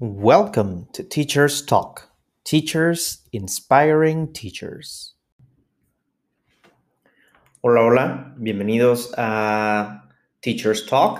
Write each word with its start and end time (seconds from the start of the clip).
Welcome 0.00 0.86
to 0.92 1.02
Teachers 1.02 1.66
Talk, 1.66 2.12
Teachers 2.44 3.24
Inspiring 3.32 4.32
Teachers. 4.32 5.16
Hola, 7.62 7.80
hola, 7.80 8.34
bienvenidos 8.36 9.12
a 9.16 10.08
Teachers 10.40 10.86
Talk. 10.86 11.18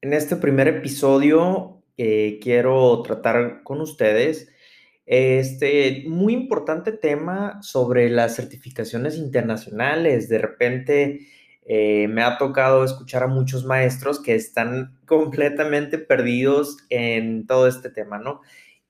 En 0.00 0.12
este 0.12 0.34
primer 0.34 0.66
episodio 0.66 1.84
eh, 1.96 2.40
quiero 2.42 3.00
tratar 3.02 3.62
con 3.62 3.80
ustedes 3.80 4.48
este 5.06 6.02
muy 6.08 6.32
importante 6.32 6.90
tema 6.90 7.62
sobre 7.62 8.10
las 8.10 8.34
certificaciones 8.34 9.18
internacionales. 9.18 10.28
De 10.28 10.38
repente 10.38 11.28
eh, 11.68 12.06
me 12.08 12.22
ha 12.22 12.38
tocado 12.38 12.84
escuchar 12.84 13.24
a 13.24 13.26
muchos 13.26 13.64
maestros 13.64 14.22
que 14.22 14.34
están 14.34 14.98
completamente 15.06 15.98
perdidos 15.98 16.78
en 16.88 17.46
todo 17.46 17.66
este 17.66 17.90
tema, 17.90 18.18
¿no? 18.18 18.40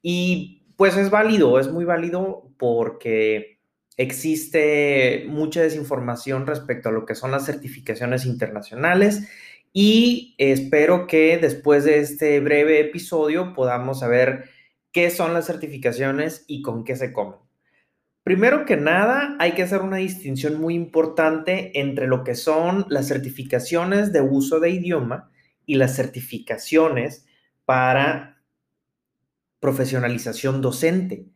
Y 0.03 0.63
pues 0.77 0.97
es 0.97 1.11
válido, 1.11 1.59
es 1.59 1.73
muy 1.73 1.85
válido 1.85 2.51
porque 2.59 3.59
existe 3.97 5.25
mucha 5.27 5.63
desinformación 5.63 6.47
respecto 6.47 6.91
a 6.91 6.93
lo 6.93 7.07
que 7.07 7.15
son 7.15 7.31
las 7.31 7.47
certificaciones 7.47 8.27
internacionales 8.27 9.27
y 9.73 10.35
espero 10.39 11.07
que 11.07 11.39
después 11.39 11.85
de 11.85 11.99
este 12.01 12.41
breve 12.41 12.81
episodio 12.81 13.55
podamos 13.55 14.01
saber 14.01 14.51
qué 14.93 15.11
son 15.11 15.33
las 15.35 15.47
certificaciones 15.47 16.45
y 16.47 16.63
con 16.63 16.85
qué 16.85 16.95
se 16.97 17.13
comen. 17.13 17.46
Primero 18.27 18.65
que 18.65 18.77
nada, 18.77 19.37
hay 19.39 19.53
que 19.53 19.63
hacer 19.63 19.83
una 19.83 19.99
distinción 19.99 20.61
muy 20.61 20.75
importante 20.75 21.79
entre 21.79 22.09
lo 22.09 22.25
que 22.25 22.35
son 22.35 22.85
las 22.89 23.07
certificaciones 23.07 24.13
de 24.13 24.21
uso 24.21 24.59
de 24.59 24.71
idioma 24.71 25.31
y 25.65 25.77
las 25.77 25.95
certificaciones 25.95 27.25
para 27.65 28.43
profesionalización 29.61 30.61
docente. 30.61 31.27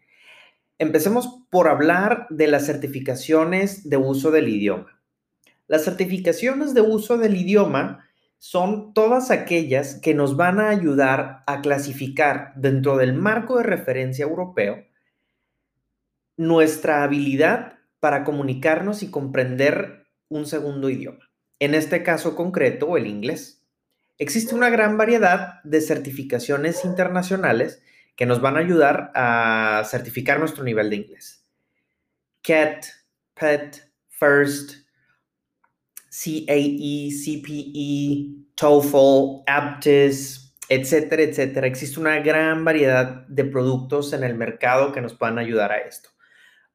Empecemos 0.80 1.44
por 1.48 1.69
hablar 1.69 2.27
de 2.28 2.48
las 2.48 2.66
certificaciones 2.66 3.88
de 3.88 3.97
uso 3.97 4.32
del 4.32 4.48
idioma. 4.48 5.00
Las 5.69 5.84
certificaciones 5.84 6.75
de 6.75 6.80
uso 6.80 7.19
del 7.19 7.36
idioma 7.36 8.04
son 8.38 8.94
todas 8.94 9.30
aquellas 9.30 9.94
que 9.94 10.12
nos 10.12 10.36
van 10.36 10.58
a 10.58 10.70
ayudar 10.70 11.44
a 11.47 11.60
clasificar 11.60 12.52
dentro 12.56 12.97
del 12.97 13.14
marco 13.14 13.58
de 13.58 13.62
referencia 13.62 14.25
europeo 14.25 14.89
nuestra 16.41 17.02
habilidad 17.02 17.74
para 18.00 18.24
comunicarnos 18.24 19.02
y 19.02 19.10
comprender 19.10 20.06
un 20.30 20.47
segundo 20.47 20.88
idioma. 20.88 21.30
En 21.58 21.74
este 21.74 22.02
caso 22.02 22.34
concreto, 22.34 22.97
el 22.97 23.06
inglés. 23.06 23.62
Existe 24.16 24.55
una 24.55 24.70
gran 24.70 24.97
variedad 24.97 25.62
de 25.64 25.82
certificaciones 25.82 26.86
internacionales 26.86 27.82
que 28.16 28.24
nos 28.24 28.41
van 28.41 28.56
a 28.56 28.60
ayudar 28.60 29.12
a 29.14 29.82
certificar 29.84 30.38
nuestro 30.38 30.64
nivel 30.64 30.88
de 30.88 30.97
inglés. 30.97 31.44
CAT, 32.41 32.86
PET, 33.34 33.92
FIRST, 34.08 34.86
CAE, 36.08 37.10
CPE, 37.22 38.47
TOEFL, 38.54 39.42
APTIS, 39.47 40.54
etcétera, 40.70 41.20
etcétera. 41.20 41.66
Existe 41.66 42.00
una 42.00 42.19
gran 42.20 42.64
variedad 42.64 43.27
de 43.28 43.44
productos 43.44 44.14
en 44.14 44.25
el 44.25 44.36
mercado 44.36 44.91
que 44.92 45.02
nos 45.02 45.12
puedan 45.12 45.38
ayudar 45.38 45.72
a 45.72 45.80
esto. 45.80 46.08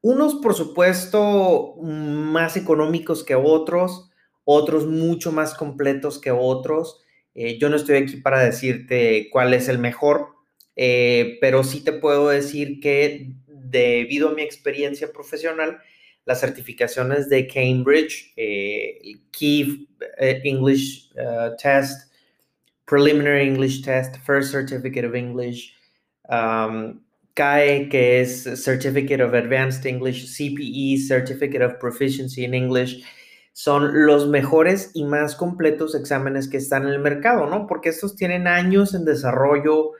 Unos, 0.07 0.35
por 0.35 0.53
supuesto, 0.53 1.77
más 1.81 2.55
económicos 2.57 3.23
que 3.23 3.33
otros, 3.33 4.11
otros 4.43 4.85
mucho 4.85 5.31
más 5.31 5.55
completos 5.55 6.21
que 6.21 6.29
otros. 6.29 7.01
Eh, 7.33 7.57
yo 7.57 7.69
no 7.69 7.75
estoy 7.75 7.95
aquí 7.97 8.17
para 8.17 8.39
decirte 8.39 9.29
cuál 9.31 9.55
es 9.55 9.67
el 9.67 9.79
mejor, 9.79 10.27
eh, 10.75 11.39
pero 11.41 11.63
sí 11.63 11.83
te 11.83 11.91
puedo 11.91 12.29
decir 12.29 12.79
que 12.79 13.31
debido 13.47 14.29
a 14.29 14.33
mi 14.35 14.43
experiencia 14.43 15.11
profesional, 15.11 15.79
las 16.25 16.39
certificaciones 16.39 17.27
de 17.27 17.47
Cambridge, 17.47 18.31
eh, 18.38 19.01
Key 19.31 19.89
English 20.19 21.09
Test, 21.59 22.13
Preliminary 22.85 23.47
English 23.47 23.81
Test, 23.83 24.17
First 24.23 24.51
Certificate 24.51 25.07
of 25.07 25.15
English, 25.15 25.73
um, 26.29 27.01
CAE, 27.35 27.90
que 27.90 28.22
es 28.22 28.44
Certificate 28.63 29.22
of 29.22 29.34
Advanced 29.34 29.85
English, 29.85 30.25
CPE, 30.35 30.97
Certificate 31.06 31.63
of 31.63 31.75
Proficiency 31.75 32.46
in 32.46 32.53
English, 32.53 33.03
son 33.51 34.06
los 34.06 34.28
mejores 34.28 34.91
y 34.94 35.03
más 35.03 35.35
completos 35.35 35.95
exámenes 35.95 36.47
que 36.50 36.57
están 36.57 36.84
en 36.84 36.90
el 36.90 37.00
mercado, 37.00 37.45
¿no? 37.47 37.68
Porque 37.68 37.90
estos 37.90 38.16
tienen 38.16 38.47
años 38.47 38.94
en 38.94 39.06
desarrollo, 39.06 39.91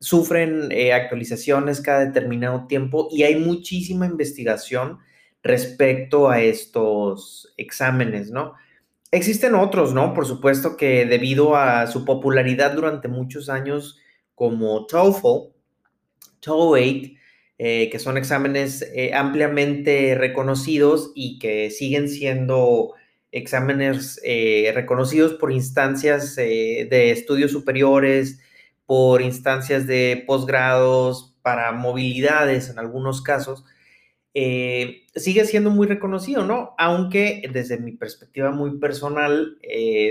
sufren 0.00 0.70
eh, 0.72 0.92
actualizaciones 0.92 1.80
cada 1.80 2.04
determinado 2.06 2.66
tiempo 2.66 3.08
y 3.10 3.22
hay 3.22 3.36
muchísima 3.36 4.06
investigación 4.06 4.98
respecto 5.42 6.28
a 6.28 6.40
estos 6.40 7.52
exámenes, 7.56 8.30
¿no? 8.30 8.54
Existen 9.12 9.54
otros, 9.54 9.92
¿no? 9.94 10.14
Por 10.14 10.26
supuesto 10.26 10.76
que 10.76 11.04
debido 11.04 11.56
a 11.56 11.86
su 11.86 12.04
popularidad 12.04 12.74
durante 12.74 13.08
muchos 13.08 13.48
años 13.48 13.98
como 14.34 14.86
TOEFL, 14.86 15.52
TOEIC, 16.40 17.18
eh, 17.62 17.90
que 17.90 17.98
son 17.98 18.16
exámenes 18.16 18.80
eh, 18.94 19.12
ampliamente 19.12 20.14
reconocidos 20.14 21.12
y 21.14 21.38
que 21.38 21.70
siguen 21.70 22.08
siendo 22.08 22.94
exámenes 23.32 24.18
eh, 24.24 24.72
reconocidos 24.74 25.34
por 25.34 25.52
instancias 25.52 26.36
de 26.36 27.10
estudios 27.10 27.52
superiores, 27.52 28.40
por 28.86 29.20
instancias 29.20 29.86
de 29.86 30.24
posgrados, 30.26 31.36
para 31.42 31.72
movilidades 31.72 32.70
en 32.70 32.78
algunos 32.78 33.20
casos, 33.20 33.64
sigue 34.32 35.44
siendo 35.44 35.70
muy 35.70 35.86
reconocido, 35.86 36.44
¿no? 36.44 36.74
Aunque 36.78 37.42
desde 37.52 37.78
mi 37.78 37.92
perspectiva 37.92 38.50
muy 38.52 38.78
personal, 38.78 39.58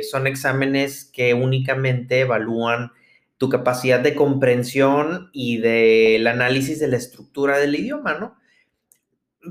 son 0.09 0.28
exámenes 0.28 1.06
que 1.06 1.34
únicamente 1.34 2.22
evalúan 2.22 2.91
tu 3.39 3.50
capacidad 3.50 4.00
de 4.00 4.13
comprensión 4.13 5.31
y 5.33 5.57
del 5.57 6.27
análisis 6.27 6.79
de 6.79 6.89
la 6.89 6.97
estructura 6.97 7.57
del 7.57 7.75
idioma, 7.75 8.13
¿no? 8.19 8.35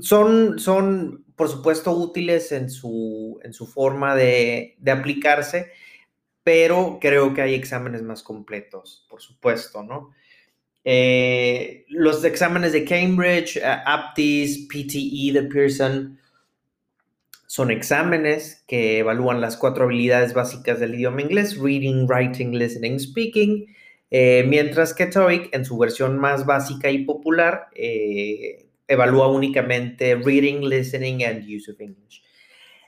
Son, 0.01 0.59
son 0.59 1.25
por 1.39 1.47
supuesto, 1.47 1.93
útiles 1.93 2.51
en 2.51 2.69
su, 2.69 3.39
en 3.45 3.53
su 3.53 3.65
forma 3.65 4.13
de, 4.13 4.77
aplicarse, 4.91 5.71
pero 6.43 6.97
creo 6.99 7.33
que 7.33 7.41
hay 7.41 7.53
exámenes 7.53 8.01
más 8.01 8.23
completos, 8.23 9.07
por 9.09 9.21
supuesto, 9.21 9.81
¿no? 9.81 10.09
Eh, 10.83 11.85
los 11.87 12.25
exámenes 12.25 12.73
de 12.73 12.83
Cambridge, 12.83 13.55
eh, 13.55 13.63
APTIS, 13.63 14.67
PTE 14.67 15.31
de 15.31 15.43
Pearson, 15.43 16.19
son 17.49 17.71
exámenes 17.71 18.63
que 18.67 18.99
evalúan 18.99 19.41
las 19.41 19.57
cuatro 19.57 19.85
habilidades 19.85 20.35
básicas 20.35 20.79
del 20.79 20.93
idioma 20.93 21.23
inglés, 21.23 21.57
reading, 21.57 22.05
writing, 22.05 22.51
listening, 22.51 22.99
speaking, 22.99 23.65
eh, 24.11 24.45
mientras 24.47 24.93
que 24.93 25.07
TOEIC 25.07 25.49
en 25.55 25.65
su 25.65 25.75
versión 25.79 26.19
más 26.19 26.45
básica 26.45 26.91
y 26.91 27.05
popular 27.05 27.69
eh, 27.73 28.67
evalúa 28.87 29.29
únicamente 29.29 30.13
reading, 30.13 30.61
listening 30.61 31.23
and 31.23 31.43
use 31.43 31.71
of 31.71 31.81
English. 31.81 32.21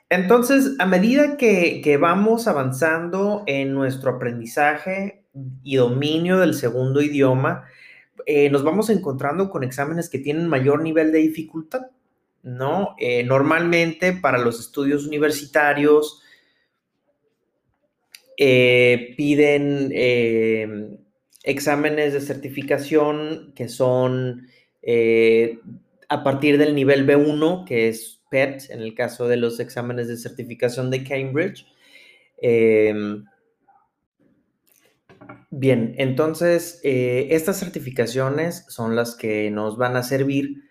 Entonces, 0.08 0.76
a 0.78 0.86
medida 0.86 1.36
que, 1.36 1.98
vamos 2.00 2.46
avanzando 2.46 3.42
en 3.48 3.74
nuestro 3.74 4.12
aprendizaje 4.12 5.24
y 5.64 5.74
dominio 5.74 6.38
del 6.38 6.54
segundo 6.54 7.02
idioma, 7.02 7.64
eh, 8.26 8.48
nos 8.48 8.62
vamos 8.62 8.90
encontrando 8.90 9.50
con 9.50 9.64
exámenes 9.64 10.08
que 10.08 10.20
tienen 10.20 10.46
mayor 10.46 10.82
nivel 10.82 11.10
de 11.10 11.18
dificultad, 11.18 11.80
¿no? 12.42 12.96
normalmente 13.24 14.12
para 14.12 14.38
los 14.38 14.58
estudios 14.60 15.06
universitarios 15.06 16.22
piden 18.36 19.92
exámenes 21.44 22.12
de 22.12 22.20
certificación 22.20 23.52
que 23.54 23.68
son 23.68 24.48
eh, 24.82 25.60
a 26.08 26.24
partir 26.24 26.58
del 26.58 26.74
nivel 26.74 27.06
B1, 27.06 27.64
que 27.64 27.88
es 27.88 28.20
PET, 28.30 28.70
en 28.70 28.80
el 28.80 28.94
caso 28.94 29.28
de 29.28 29.36
los 29.36 29.60
exámenes 29.60 30.08
de 30.08 30.16
certificación 30.16 30.90
de 30.90 31.04
Cambridge. 31.04 31.66
Bien, 35.54 35.94
entonces 35.98 36.80
eh, 36.82 37.28
estas 37.30 37.58
certificaciones 37.58 38.64
son 38.68 38.96
las 38.96 39.14
que 39.14 39.50
nos 39.50 39.76
van 39.76 39.96
a 39.96 40.02
servir 40.02 40.62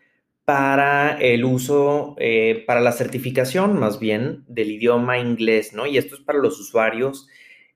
para 0.46 1.18
el 1.20 1.46
uso, 1.46 2.16
eh, 2.20 2.64
para 2.68 2.82
la 2.82 2.92
certificación 2.92 3.80
más 3.80 4.00
bien 4.00 4.44
del 4.48 4.72
idioma 4.72 5.20
inglés, 5.20 5.74
¿no? 5.74 5.86
Y 5.88 5.98
esto 5.98 6.16
es 6.16 6.22
para 6.22 6.40
los 6.40 6.60
usuarios 6.60 7.28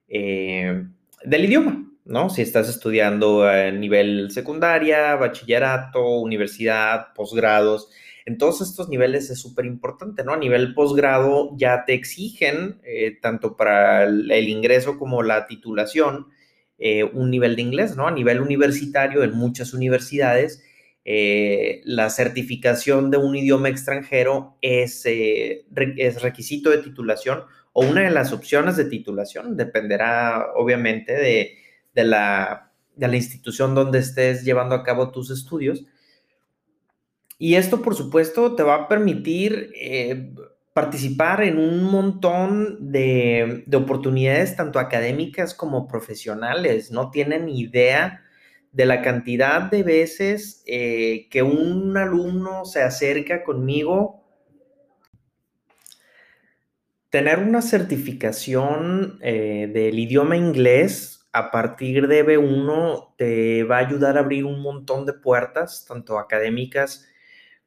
del 0.08 1.44
idioma, 1.44 1.90
¿no? 2.04 2.30
Si 2.30 2.42
estás 2.42 2.68
estudiando 2.68 3.42
a 3.44 3.72
nivel 3.72 4.30
secundaria, 4.30 5.16
bachillerato, 5.16 6.20
universidad, 6.20 7.12
posgrados, 7.14 7.90
en 8.26 8.38
todos 8.38 8.60
estos 8.60 8.88
niveles 8.88 9.30
es 9.30 9.40
súper 9.40 9.66
importante, 9.66 10.24
¿no? 10.24 10.32
A 10.32 10.36
nivel 10.36 10.74
posgrado 10.74 11.52
ya 11.56 11.84
te 11.84 11.94
exigen, 11.94 12.80
eh, 12.82 13.16
tanto 13.22 13.56
para 13.56 14.02
el, 14.02 14.48
ingreso 14.48 14.98
como 14.98 15.22
la 15.22 15.46
titulación, 15.46 16.26
eh, 16.76 17.04
un 17.04 17.30
nivel 17.30 17.54
de 17.54 17.62
inglés, 17.62 17.96
¿no? 17.96 18.08
A 18.08 18.10
nivel 18.10 18.40
universitario, 18.40 19.22
en 19.22 19.32
muchas 19.32 19.72
universidades, 19.72 20.60
eh, 21.08 21.82
la 21.84 22.10
certificación 22.10 23.12
de 23.12 23.16
un 23.16 23.36
idioma 23.36 23.68
extranjero 23.68 24.58
es, 24.60 25.04
es 25.06 26.20
requisito 26.20 26.70
de 26.70 26.78
titulación 26.78 27.44
o 27.72 27.86
una 27.86 28.00
de 28.00 28.10
las 28.10 28.32
opciones 28.32 28.76
de 28.76 28.86
titulación, 28.86 29.56
dependerá 29.56 30.46
obviamente 30.56 31.12
de, 31.12 32.04
la, 32.04 32.72
de 32.96 33.06
la 33.06 33.14
institución 33.14 33.76
donde 33.76 34.00
estés 34.00 34.44
llevando 34.44 34.74
a 34.74 34.82
cabo 34.82 35.12
tus 35.12 35.30
estudios. 35.30 35.84
Y 37.38 37.54
esto, 37.54 37.82
por 37.82 37.94
supuesto, 37.94 38.56
te 38.56 38.64
va 38.64 38.74
a 38.74 38.88
permitir 38.88 39.70
eh, 39.76 40.34
participar 40.72 41.42
en 41.42 41.58
un 41.58 41.84
montón 41.84 42.90
de, 42.90 43.64
oportunidades, 43.74 44.56
tanto 44.56 44.80
académicas 44.80 45.54
como 45.54 45.86
profesionales. 45.86 46.90
No 46.90 47.10
tienen 47.10 47.48
idea 47.48 48.24
de 48.76 48.84
la 48.84 49.00
cantidad 49.00 49.62
de 49.62 49.82
veces 49.82 50.62
eh, 50.66 51.28
que 51.30 51.42
un 51.42 51.96
alumno 51.96 52.66
se 52.66 52.82
acerca 52.82 53.42
conmigo. 53.42 54.22
Tener 57.08 57.38
una 57.38 57.62
certificación 57.62 59.18
eh, 59.22 59.70
del 59.72 59.98
idioma 59.98 60.36
inglés 60.36 61.26
a 61.32 61.50
partir 61.50 62.06
de 62.06 62.26
B1 62.26 63.14
te 63.16 63.64
va 63.64 63.78
a 63.78 63.86
ayudar 63.86 64.18
a 64.18 64.20
abrir 64.20 64.44
un 64.44 64.60
montón 64.60 65.06
de 65.06 65.14
puertas, 65.14 65.86
tanto 65.88 66.18
académicas 66.18 67.08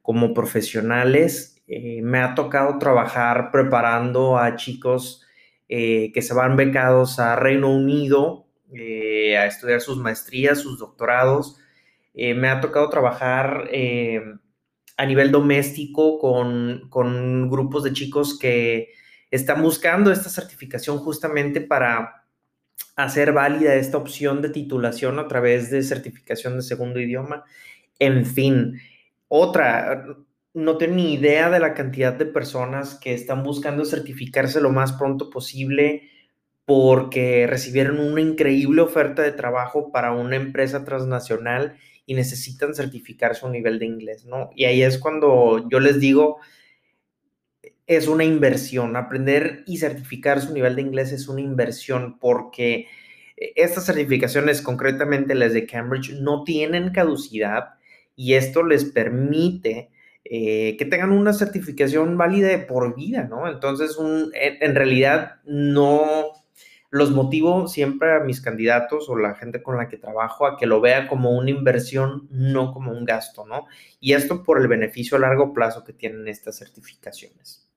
como 0.02 0.32
profesionales. 0.32 1.60
Eh, 1.66 2.02
me 2.02 2.20
ha 2.20 2.36
tocado 2.36 2.78
trabajar 2.78 3.50
preparando 3.50 4.38
a 4.38 4.54
chicos 4.54 5.26
que 5.68 6.20
se 6.20 6.34
van 6.34 6.56
becados 6.56 7.20
a 7.20 7.36
Reino 7.36 7.70
Unido 7.70 8.49
eh, 8.74 9.36
a 9.36 9.46
estudiar 9.46 9.80
sus 9.80 9.98
maestrías, 9.98 10.60
sus 10.60 10.78
doctorados. 10.78 11.58
me 12.14 12.48
ha 12.48 12.60
tocado 12.60 12.88
trabajar 12.88 13.68
a 14.96 15.06
nivel 15.06 15.30
doméstico 15.30 16.18
con, 16.18 16.88
con 16.90 17.48
grupos 17.48 17.84
de 17.84 17.92
chicos 17.92 18.38
que 18.38 18.90
están 19.30 19.62
buscando 19.62 20.10
esta 20.10 20.28
certificación 20.28 20.98
justamente 20.98 21.60
para 21.60 22.24
hacer 22.96 23.32
válida 23.32 23.74
esta 23.74 23.96
opción 23.96 24.42
de 24.42 24.50
titulación 24.50 25.18
a 25.18 25.28
través 25.28 25.70
de 25.70 25.82
certificación 25.82 26.56
de 26.56 26.62
segundo 26.62 27.00
idioma. 27.00 27.44
En 27.98 28.26
fin, 28.26 28.80
otra, 29.28 30.04
no 30.54 30.76
tengo 30.78 30.96
ni 30.96 31.14
idea 31.14 31.50
de 31.50 31.60
la 31.60 31.74
cantidad 31.74 32.12
de 32.12 32.26
personas 32.26 32.96
que 32.96 33.14
están 33.14 33.42
buscando 33.42 33.84
certificarse 33.84 34.60
lo 34.60 34.70
más 34.70 34.92
pronto 34.92 35.30
posible 35.30 36.10
porque 36.64 37.46
recibieron 37.46 37.98
una 37.98 38.20
increíble 38.20 38.82
oferta 38.82 39.22
de 39.22 39.32
trabajo 39.32 39.90
para 39.90 40.12
una 40.12 40.36
empresa 40.36 40.84
transnacional 40.84 41.76
y 42.06 42.14
necesitan 42.14 42.74
certificar 42.74 43.34
su 43.34 43.48
nivel 43.48 43.78
de 43.78 43.86
inglés, 43.86 44.24
¿no? 44.24 44.50
Y 44.54 44.64
ahí 44.64 44.82
es 44.82 44.98
cuando 44.98 45.68
yo 45.68 45.80
les 45.80 46.00
digo, 46.00 46.38
es 47.86 48.06
una 48.06 48.24
inversión. 48.24 48.96
Aprender 48.96 49.64
y 49.66 49.78
certificar 49.78 50.40
su 50.40 50.52
nivel 50.52 50.76
de 50.76 50.82
inglés 50.82 51.12
es 51.12 51.28
una 51.28 51.40
inversión 51.40 52.18
porque 52.18 52.86
eh, 53.36 53.52
estas 53.56 53.86
certificaciones, 53.86 54.62
concretamente 54.62 55.34
las 55.34 55.52
de 55.52 55.66
Cambridge, 55.66 56.12
no 56.20 56.44
tienen 56.44 56.90
caducidad 56.90 57.74
y 58.14 58.34
esto 58.34 58.62
les 58.62 58.84
permite 58.84 59.90
eh, 60.24 60.76
que 60.78 60.84
tengan 60.84 61.10
una 61.10 61.32
certificación 61.32 62.16
válida 62.16 62.48
de 62.48 62.58
por 62.58 62.94
vida, 62.94 63.24
¿no? 63.24 63.48
Entonces, 63.48 63.96
en, 64.34 64.74
realidad, 64.74 65.40
no 65.44 66.39
los 66.90 67.12
motivo 67.12 67.68
siempre 67.68 68.12
a 68.12 68.20
mis 68.20 68.40
candidatos 68.40 69.08
o 69.08 69.16
la 69.16 69.34
gente 69.34 69.62
con 69.62 69.76
la 69.76 69.88
que 69.88 69.96
trabajo 69.96 70.46
a 70.46 70.56
que 70.56 70.66
lo 70.66 70.80
vea 70.80 71.06
como 71.06 71.30
una 71.30 71.50
inversión, 71.50 72.28
no 72.30 72.72
como 72.72 72.92
un 72.92 73.04
gasto, 73.04 73.46
¿no? 73.46 73.66
Y 74.00 74.12
esto 74.12 74.42
por 74.42 74.60
el 74.60 74.66
beneficio 74.68 75.16
a 75.16 75.20
largo 75.20 75.52
plazo 75.52 75.84
que 75.84 75.92
tienen 75.92 76.26
estas 76.26 76.58
certificaciones. 76.58 77.68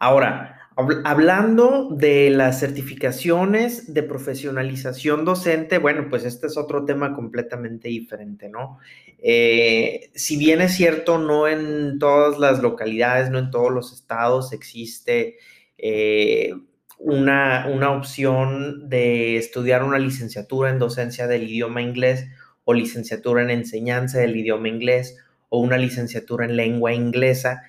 Ahora, 0.00 0.68
hablando 1.04 1.88
de 1.90 2.30
las 2.30 2.58
certificaciones 2.58 3.94
de 3.94 4.02
profesionalización 4.02 5.24
docente, 5.24 5.78
bueno, 5.78 6.08
pues 6.10 6.24
este 6.24 6.48
es 6.48 6.56
otro 6.56 6.84
tema 6.84 7.14
completamente 7.14 7.88
diferente, 7.88 8.48
¿no? 8.48 8.78
Eh, 9.18 10.10
si 10.14 10.36
bien 10.36 10.60
es 10.60 10.74
cierto, 10.74 11.18
no 11.18 11.46
en 11.46 11.98
todas 12.00 12.38
las 12.38 12.60
localidades, 12.60 13.30
no 13.30 13.38
en 13.38 13.50
todos 13.50 13.72
los 13.72 13.92
estados 13.92 14.52
existe 14.52 15.38
eh, 15.78 16.54
una, 16.98 17.66
una 17.72 17.90
opción 17.92 18.88
de 18.88 19.36
estudiar 19.36 19.84
una 19.84 19.98
licenciatura 19.98 20.70
en 20.70 20.78
docencia 20.78 21.26
del 21.26 21.44
idioma 21.44 21.82
inglés 21.82 22.26
o 22.64 22.74
licenciatura 22.74 23.42
en 23.42 23.50
enseñanza 23.50 24.18
del 24.18 24.36
idioma 24.36 24.68
inglés 24.68 25.18
o 25.48 25.60
una 25.60 25.76
licenciatura 25.76 26.44
en 26.46 26.56
lengua 26.56 26.92
inglesa 26.92 27.62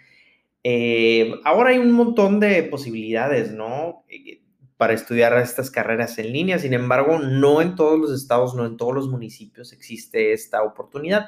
eh, 0.67 1.31
ahora 1.43 1.69
hay 1.69 1.77
un 1.77 1.91
montón 1.91 2.39
de 2.39 2.63
posibilidades, 2.63 3.51
¿no? 3.51 4.03
Eh, 4.09 4.41
para 4.77 4.93
estudiar 4.93 5.37
estas 5.37 5.69
carreras 5.69 6.17
en 6.17 6.33
línea. 6.33 6.57
Sin 6.57 6.73
embargo, 6.73 7.19
no 7.19 7.61
en 7.61 7.75
todos 7.75 7.99
los 7.99 8.11
estados, 8.11 8.55
no 8.55 8.65
en 8.65 8.75
todos 8.75 8.95
los 8.95 9.07
municipios 9.07 9.73
existe 9.73 10.33
esta 10.33 10.63
oportunidad. 10.63 11.27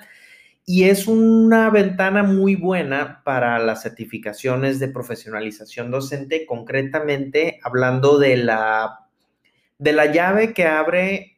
Y 0.69 0.83
es 0.83 1.07
una 1.07 1.69
ventana 1.69 2.23
muy 2.23 2.55
buena 2.55 3.21
para 3.23 3.57
las 3.57 3.83
certificaciones 3.83 4.81
de 4.81 4.89
profesionalización 4.89 5.91
docente, 5.91 6.45
concretamente 6.45 7.57
hablando 7.63 8.19
de 8.19 8.35
la, 8.35 9.07
de 9.77 9.93
la 9.93 10.11
llave 10.11 10.53
que 10.53 10.65
abre 10.65 11.37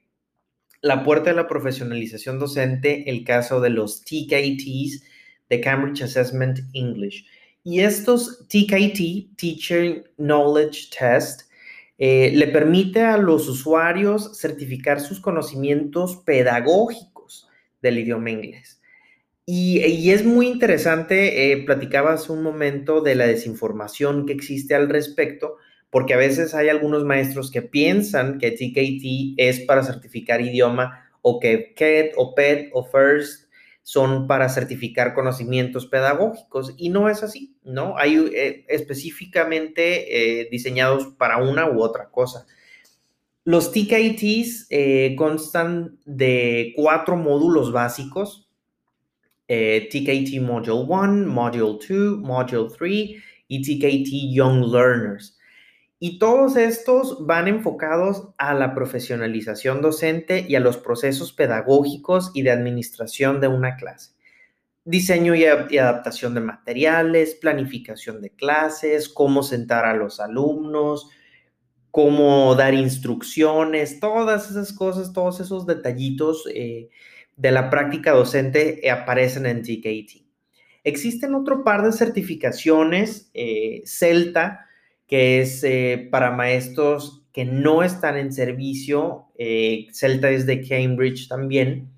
la 0.81 1.04
puerta 1.04 1.30
de 1.30 1.36
la 1.36 1.48
profesionalización 1.48 2.40
docente, 2.40 3.08
el 3.08 3.24
caso 3.24 3.62
de 3.62 3.70
los 3.70 4.04
TKTs 4.04 5.04
de 5.48 5.62
Cambridge 5.62 6.02
Assessment 6.02 6.62
English. 6.74 7.28
Y 7.64 7.81
estos 7.81 8.48
TKT, 8.48 9.38
Teacher 9.38 10.12
Knowledge 10.18 10.90
Test, 10.98 11.44
eh, 12.00 12.31
le 12.34 12.48
permite 12.48 13.02
a 13.02 13.16
los 13.18 13.48
usuarios 13.48 14.40
certificar 14.40 15.00
sus 15.00 15.20
conocimientos 15.20 16.18
pedagógicos 16.26 17.48
del 17.80 18.00
idioma 18.00 18.31
inglés. 18.31 18.79
Y, 19.51 20.12
es 20.12 20.24
muy 20.24 20.48
interesante, 20.48 21.51
eh, 21.51 21.63
platicaba 21.66 22.13
hace 22.13 22.31
un 22.31 22.44
momento 22.44 23.01
de 23.01 23.16
la 23.16 23.25
desinformación 23.25 24.28
que 24.28 24.34
existe 24.34 24.75
al 24.75 24.90
respecto, 24.90 25.56
porque 25.90 26.13
a 26.13 26.18
veces 26.18 26.54
hay 26.54 26.69
algunos 26.69 27.04
maestros 27.04 27.50
que 27.50 27.63
piensan 27.63 28.38
que 28.38 28.51
TKT 28.51 29.42
es 29.42 29.62
para 29.62 29.83
certificar 29.83 30.40
idioma 30.40 31.09
o 31.24 31.40
que 31.40 31.74
KET 31.74 32.14
o 32.16 32.35
PET 32.35 32.69
o 32.74 32.83
FIRST 32.83 33.50
son 33.81 34.28
para 34.28 34.50
certificar 34.50 35.16
conocimientos 35.16 35.88
pedagógicos 35.88 36.76
y 36.78 36.90
no 36.90 37.09
es 37.09 37.24
así, 37.24 37.57
¿no? 37.64 37.97
Hay 37.97 38.18
eh, 38.35 38.66
específicamente 38.68 40.42
eh, 40.42 40.47
diseñados 40.52 41.07
para 41.18 41.38
una 41.38 41.68
u 41.68 41.81
otra 41.81 42.12
cosa. 42.12 42.45
Los 43.45 43.71
TKTs 43.71 44.68
constan 45.18 45.97
de 46.06 46.71
cuatro 46.76 47.16
módulos 47.16 47.71
básicos, 47.71 48.49
TKT 49.50 50.42
Module 50.42 50.86
1, 50.88 51.28
Module 51.28 51.80
2, 51.80 52.20
Module 52.20 52.70
3 52.78 53.24
y 53.48 53.62
TKT 53.62 54.34
Young 54.34 54.64
Learners. 54.72 55.38
Y 56.00 56.18
todos 56.18 56.56
estos 56.56 57.26
van 57.26 57.48
enfocados 57.50 58.30
a 58.38 58.54
la 58.54 58.74
profesionalización 58.74 59.82
docente 59.82 60.46
y 60.48 60.56
a 60.56 60.62
los 60.62 60.78
procesos 60.78 61.34
pedagógicos 61.34 62.32
y 62.34 62.44
de 62.44 62.52
administración 62.52 63.42
de 63.42 63.50
una 63.50 63.76
clase. 63.76 64.14
Diseño 64.86 65.36
y, 65.36 65.46
adaptación 65.46 66.36
de 66.36 66.42
materiales, 66.42 67.36
planificación 67.36 68.22
de 68.22 68.30
clases, 68.30 69.10
cómo 69.10 69.44
sentar 69.44 69.86
a 69.86 69.94
los 69.94 70.22
alumnos, 70.22 71.10
cómo 71.92 72.56
dar 72.56 72.74
instrucciones, 72.74 74.00
todas 74.00 74.50
esas 74.50 74.72
cosas, 74.72 75.12
todos 75.12 75.42
esos 75.42 75.66
detallitos 75.66 76.48
eh, 76.54 76.90
de 77.40 77.52
la 77.52 77.69
práctica 77.69 78.12
docente 78.12 78.90
aparecen 78.92 79.46
en 79.46 79.62
TKT. 79.62 80.26
Existen 80.84 81.36
otro 81.36 81.64
par 81.64 81.84
de 81.84 81.94
certificaciones, 81.94 83.31
eh, 83.34 83.81
CELTA, 83.86 84.66
que 85.08 85.42
es 85.42 85.64
eh, 85.64 86.08
para 86.12 86.31
maestros 86.31 87.24
que 87.31 87.46
no 87.46 87.81
están 87.81 88.18
en 88.18 88.34
servicio. 88.34 89.28
Eh, 89.38 89.88
Celta 89.92 90.30
es 90.30 90.46
de 90.46 90.68
Cambridge 90.68 91.30
también. 91.30 91.90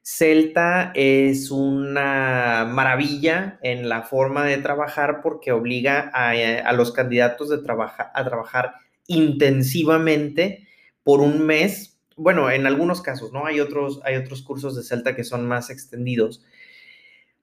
Celta 0.00 0.92
es 0.94 1.50
una 1.50 2.64
maravilla 2.70 3.58
en 3.62 3.88
la 3.88 4.02
forma 4.02 4.44
de 4.44 4.58
trabajar 4.58 5.20
porque 5.22 5.52
obliga 5.52 6.10
a, 6.14 6.72
los 6.72 6.92
candidatos 6.92 7.50
a 7.52 8.24
trabajar 8.24 8.72
intensivamente 9.06 10.66
por 11.02 11.20
un 11.20 11.44
mes. 11.44 11.97
Bueno, 12.18 12.50
en 12.50 12.66
algunos 12.66 13.00
casos, 13.00 13.32
¿no? 13.32 13.46
Hay 13.46 13.60
otros, 13.60 14.00
hay 14.04 14.16
otros 14.16 14.42
cursos 14.42 14.76
de 14.76 14.82
Celta 14.82 15.16
que 15.16 15.24
son 15.24 15.46
más 15.46 15.70
extendidos 15.70 16.44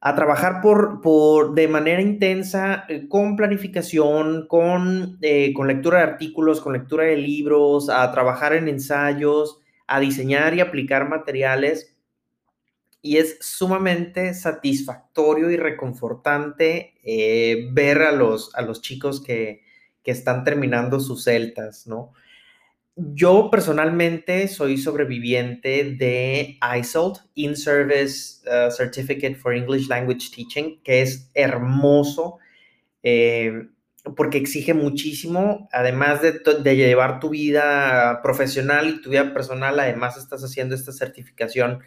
a 0.02 0.14
trabajar 0.14 0.62
por, 0.62 1.02
por, 1.02 1.56
de 1.56 1.68
manera 1.68 2.00
intensa 2.00 2.86
eh, 2.90 3.08
con 3.10 3.36
planificación, 3.36 4.46
con, 4.48 5.18
eh, 5.22 5.52
con 5.52 5.68
lectura 5.68 5.98
de 5.98 6.04
artículos, 6.04 6.62
con 6.62 6.74
lectura 6.74 7.06
de 7.06 7.18
libros, 7.18 7.90
a 7.90 8.12
trabajar 8.12 8.54
en 8.54 8.68
ensayos, 8.68 9.60
a 9.88 10.00
diseñar 10.00 10.54
y 10.54 10.60
aplicar 10.60 11.10
materiales. 11.10 11.96
Y 13.02 13.18
es 13.18 13.40
sumamente 13.42 14.36
satisfactorio 14.36 15.50
y 15.50 15.58
reconfortante 15.58 16.94
eh, 17.04 17.70
ver 17.72 18.04
a 18.04 18.12
los, 18.12 18.54
a 18.54 18.62
los 18.62 18.84
chicos 18.84 19.24
que, 19.24 19.64
que 20.04 20.12
están 20.12 20.44
terminando 20.44 21.00
sus 21.00 21.24
celtas, 21.24 21.88
¿no? 21.88 22.14
Yo 22.98 23.50
personalmente 23.52 24.48
soy 24.48 24.78
sobreviviente 24.78 25.96
de 25.98 26.58
ISOLT, 26.80 27.18
In-Service 27.36 28.42
uh, 28.48 28.72
Certificate 28.72 29.36
for 29.36 29.54
English 29.54 29.90
Language 29.90 30.32
Teaching, 30.34 30.82
que 30.82 31.02
es 31.02 31.30
hermoso 31.34 32.38
eh, 33.04 33.68
porque 34.16 34.38
exige 34.38 34.74
muchísimo, 34.74 35.68
además 35.72 36.22
de, 36.22 36.76
llevar 36.76 37.20
tu 37.20 37.30
vida 37.30 38.22
profesional 38.22 38.88
y 38.90 39.02
tu 39.02 39.10
vida 39.10 39.34
personal, 39.34 39.80
además 39.80 40.18
estás 40.18 40.44
haciendo 40.44 40.76
esta 40.76 40.92
certificación 40.92 41.80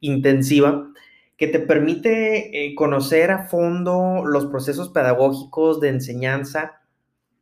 intensiva 0.00 0.90
que 1.36 1.48
te 1.48 1.60
permite 1.60 2.66
eh, 2.66 2.74
conocer 2.74 3.30
a 3.30 3.46
fondo 3.46 4.24
los 4.24 4.46
procesos 4.46 4.88
pedagógicos 4.88 5.80
de 5.80 5.90
enseñanza 5.90 6.80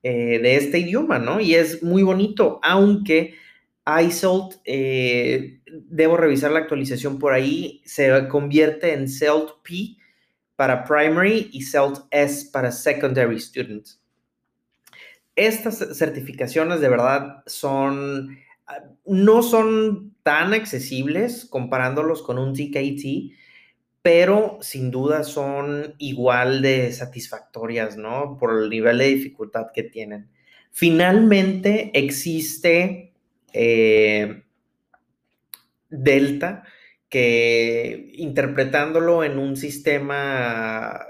eh, 0.07 0.39
de 0.39 0.57
este 0.57 0.81
idioma, 0.81 1.19
¿no? 1.19 1.41
Y 1.41 1.55
es 1.55 1.83
muy 1.83 2.03
bonito, 2.03 2.61
aunque 2.63 3.37
iSalt, 3.87 4.57
eh, 4.67 5.61
debo 5.67 6.19
revisar 6.19 6.51
la 6.51 6.59
actualización 6.59 7.19
por 7.19 7.33
ahí, 7.33 7.81
se 7.87 8.29
convierte 8.29 8.93
en 8.93 9.09
SELT 9.09 9.63
P 9.63 9.97
para 10.57 10.85
primary 10.85 11.49
y 11.53 11.63
SELT 11.63 12.01
S 12.11 12.51
para 12.53 12.71
secondary 12.71 13.41
students. 13.41 13.99
Estas 15.37 15.79
certificaciones 15.97 16.81
de 16.81 16.89
verdad 16.91 17.43
son, 17.47 18.37
no 19.07 19.43
son 19.43 20.15
tan 20.23 20.53
accesibles 20.53 21.47
comparándolos 21.47 22.21
con 22.21 22.39
un 22.39 22.53
TKT, 22.53 23.33
pero 24.05 24.59
sin 24.61 24.91
duda 24.91 25.25
son 25.25 25.95
igual 25.97 26.61
de 26.61 26.93
satisfactorias, 26.93 27.97
¿no? 27.97 28.37
Por 28.39 28.63
el 28.63 28.69
nivel 28.69 28.99
de 28.99 29.07
dificultad 29.07 29.69
que 29.73 29.83
tienen. 29.83 30.29
Finalmente 30.71 31.91
existe 31.95 33.15
eh, 33.55 34.43
Delta, 35.89 36.65
que 37.09 38.11
interpretándolo 38.17 39.25
en 39.25 39.39
un 39.39 39.57
sistema 39.57 41.01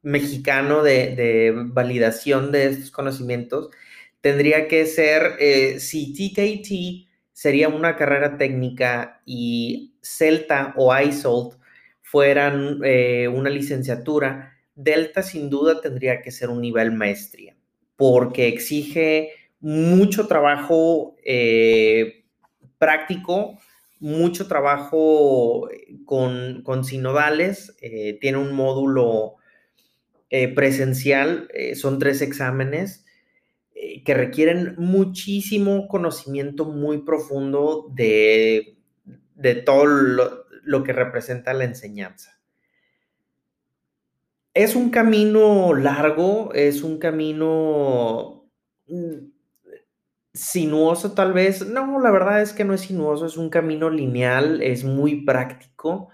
mexicano 0.00 0.82
de, 0.82 1.52
validación 1.54 2.50
de 2.50 2.68
estos 2.68 2.90
conocimientos, 2.90 3.68
tendría 4.22 4.68
que 4.68 4.86
ser, 4.86 5.36
eh, 5.38 5.80
si 5.80 6.14
TKT 6.14 7.10
sería 7.34 7.68
una 7.68 7.94
carrera 7.96 8.38
técnica 8.38 9.20
y 9.26 9.96
Celta 10.00 10.72
o 10.78 10.98
ISOLT 10.98 11.57
fueran 12.10 12.80
eh, 12.84 13.28
una 13.28 13.50
licenciatura, 13.50 14.54
Delta 14.74 15.22
sin 15.22 15.50
duda 15.50 15.82
tendría 15.82 16.22
que 16.22 16.30
ser 16.30 16.48
un 16.48 16.62
nivel 16.62 16.90
maestría, 16.92 17.54
porque 17.96 18.48
exige 18.48 19.32
mucho 19.60 20.26
trabajo 20.26 21.16
eh, 21.22 22.24
práctico, 22.78 23.58
mucho 24.00 24.46
trabajo 24.46 25.68
con, 26.06 26.62
con 26.62 26.84
sinodales, 26.84 27.76
eh, 27.82 28.16
tiene 28.20 28.38
un 28.38 28.54
módulo 28.54 29.34
presencial, 30.54 31.48
son 31.74 31.98
tres 31.98 32.20
exámenes 32.20 33.06
que 34.04 34.12
requieren 34.12 34.74
muchísimo 34.76 35.88
conocimiento 35.88 36.66
muy 36.66 36.98
profundo 36.98 37.86
de, 37.94 38.76
de 39.34 39.54
todo 39.54 39.86
lo, 39.86 40.47
lo 40.68 40.84
que 40.84 40.92
representa 40.92 41.54
la 41.54 41.64
enseñanza. 41.64 42.38
Es 44.54 44.76
un 44.76 44.90
camino 44.90 45.74
largo, 45.74 46.52
es 46.52 46.82
un 46.82 46.98
camino 46.98 48.50
mm, 48.86 49.30
sinuoso 50.34 51.12
tal 51.12 51.32
vez. 51.32 51.66
No, 51.66 52.00
la 52.00 52.10
verdad 52.10 52.42
es 52.42 52.52
que 52.52 52.64
no 52.64 52.74
es 52.74 52.82
sinuoso, 52.82 53.26
es 53.26 53.38
un 53.38 53.48
camino 53.48 53.88
lineal, 53.88 54.62
es 54.62 54.84
muy 54.84 55.24
práctico. 55.24 56.10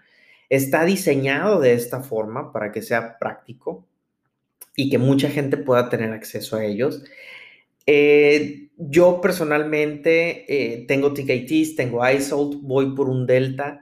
Está 0.49 0.85
diseñado 0.85 1.61
de 1.61 1.75
esta 1.75 2.03
forma 2.03 2.53
para 2.53 2.71
que 2.71 2.83
sea 2.83 3.19
práctico 3.19 3.87
y 4.77 4.89
que 4.89 4.99
mucha 4.99 5.31
gente 5.31 5.57
pueda 5.57 5.89
tener 5.89 6.13
acceso 6.13 6.57
a 6.57 6.65
ellos. 6.65 7.05
Eh, 7.87 8.69
yo 8.77 9.21
personalmente 9.21 10.45
eh, 10.49 10.87
tengo 10.87 11.13
TKTs, 11.13 11.77
tengo 11.77 12.09
iSolt, 12.09 12.61
voy 12.63 12.95
por 12.95 13.09
un 13.09 13.27
Delta. 13.27 13.81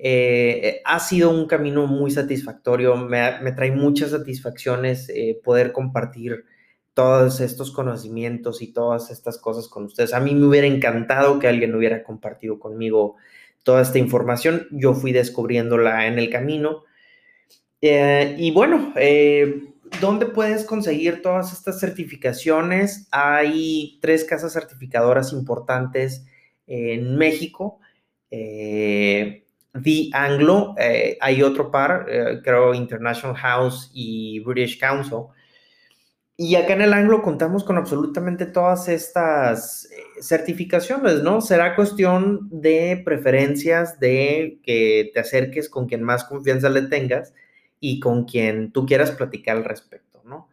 Eh, 0.00 0.80
ha 0.84 1.00
sido 1.00 1.30
un 1.30 1.48
camino 1.48 1.88
muy 1.88 2.12
satisfactorio, 2.12 2.96
me, 2.96 3.52
trae 3.56 3.72
muchas 3.72 4.12
satisfacciones 4.12 5.08
eh, 5.08 5.40
poder 5.42 5.72
compartir 5.72 6.44
todos 6.94 7.40
estos 7.40 7.72
conocimientos 7.72 8.62
y 8.62 8.72
todas 8.72 9.10
estas 9.10 9.38
cosas 9.38 9.68
con 9.68 9.84
ustedes. 9.84 10.14
A 10.14 10.20
mí 10.20 10.34
me 10.34 10.46
hubiera 10.46 10.68
encantado 10.68 11.40
que 11.40 11.48
alguien 11.48 11.74
hubiera 11.74 12.04
compartido 12.04 12.60
conmigo 12.60 13.16
toda 13.64 13.82
esta 13.82 13.98
información. 13.98 14.68
Yo 14.70 14.94
fui 14.94 15.12
descubriéndola 15.12 16.06
en 16.06 16.18
el 16.20 16.30
camino. 16.30 16.84
Eh, 17.80 18.36
y 18.38 18.52
bueno, 18.52 18.92
¿dónde 20.00 20.26
puedes 20.26 20.64
conseguir 20.64 21.22
todas 21.22 21.52
estas 21.52 21.80
certificaciones? 21.80 23.08
Hay 23.10 23.98
tres 24.00 24.24
casas 24.24 24.52
certificadoras 24.52 25.32
importantes 25.32 26.24
en 26.66 27.16
México. 27.16 27.80
The 29.82 30.10
Anglo, 30.12 30.74
eh, 30.78 31.18
hay 31.20 31.42
otro 31.42 31.70
par, 31.70 32.06
eh, 32.08 32.40
creo 32.42 32.74
International 32.74 33.36
House 33.36 33.90
y 33.92 34.40
British 34.40 34.78
Council. 34.78 35.26
Y 36.36 36.54
acá 36.54 36.74
en 36.74 36.82
el 36.82 36.92
Anglo 36.92 37.20
contamos 37.20 37.64
con 37.64 37.76
absolutamente 37.78 38.46
todas 38.46 38.88
estas 38.88 39.86
eh, 39.86 40.22
certificaciones, 40.22 41.22
¿no? 41.22 41.40
Será 41.40 41.74
cuestión 41.74 42.48
de 42.50 43.02
preferencias, 43.04 43.98
de 43.98 44.60
que 44.62 45.10
te 45.12 45.18
acerques 45.18 45.68
con 45.68 45.86
quien 45.88 46.04
más 46.04 46.22
confianza 46.24 46.68
le 46.68 46.82
tengas 46.82 47.34
y 47.80 47.98
con 47.98 48.24
quien 48.24 48.70
tú 48.70 48.86
quieras 48.86 49.10
platicar 49.10 49.56
al 49.56 49.64
respecto, 49.64 50.22
¿no? 50.24 50.48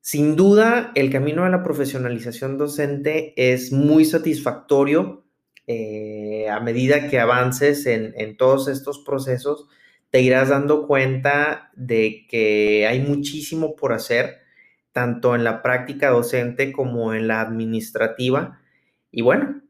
Sin 0.00 0.36
duda, 0.36 0.92
el 0.94 1.10
camino 1.10 1.42
de 1.42 1.50
la 1.50 1.64
profesionalización 1.64 2.56
docente 2.56 3.34
es 3.36 3.72
muy 3.72 4.04
satisfactorio 4.04 5.25
eh, 5.66 6.48
a 6.48 6.60
medida 6.60 7.08
que 7.08 7.18
avances 7.18 7.86
en, 7.86 8.36
todos 8.36 8.68
estos 8.68 9.00
procesos, 9.00 9.68
te 10.10 10.20
irás 10.20 10.50
dando 10.50 10.86
cuenta 10.86 11.70
de 11.74 12.26
que 12.28 12.86
hay 12.86 13.00
muchísimo 13.00 13.74
por 13.74 13.92
hacer, 13.92 14.38
tanto 14.92 15.34
en 15.34 15.44
la 15.44 15.62
práctica 15.62 16.10
docente 16.10 16.72
como 16.72 17.14
en 17.14 17.28
la 17.28 17.40
administrativa. 17.40 18.60
Y 19.10 19.22
bueno, 19.22 19.62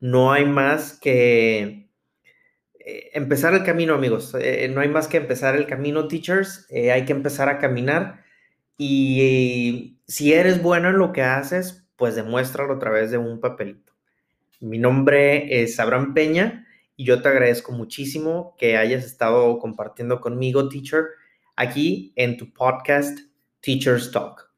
no 0.00 0.32
hay 0.32 0.44
más 0.44 0.98
que 1.00 1.88
eh, 2.78 3.10
empezar 3.14 3.54
el 3.54 3.64
camino, 3.64 3.94
amigos. 3.94 4.36
Eh, 4.38 4.70
no 4.72 4.80
hay 4.82 4.88
más 4.88 5.08
que 5.08 5.16
empezar 5.16 5.56
el 5.56 5.66
camino, 5.66 6.08
teachers. 6.08 6.66
hay 6.70 7.04
que 7.06 7.12
empezar 7.12 7.48
a 7.48 7.58
caminar. 7.58 8.22
Y 8.76 10.00
si 10.06 10.32
eres 10.34 10.62
bueno 10.62 10.90
en 10.90 10.98
lo 10.98 11.12
que 11.12 11.22
haces, 11.22 11.88
pues 11.96 12.14
demuéstralo 12.16 12.74
a 12.74 12.78
través 12.78 13.10
de 13.10 13.18
un 13.18 13.40
papelito. 13.40 13.91
Mi 14.62 14.78
nombre 14.78 15.60
es 15.60 15.80
Abraham 15.80 16.14
Peña 16.14 16.68
y 16.94 17.04
yo 17.04 17.20
te 17.20 17.28
agradezco 17.28 17.72
muchísimo 17.72 18.54
que 18.56 18.76
hayas 18.76 19.04
estado 19.04 19.58
compartiendo 19.58 20.20
conmigo, 20.20 20.68
teacher, 20.68 21.06
aquí 21.56 22.12
en 22.14 22.36
tu 22.36 22.52
podcast 22.52 23.18
Teachers 23.60 24.12
Talk. 24.12 24.51